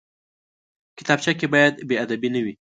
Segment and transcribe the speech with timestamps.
[0.97, 2.53] کتابچه کې باید بېادبي نه وي